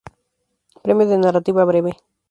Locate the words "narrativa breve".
1.19-1.91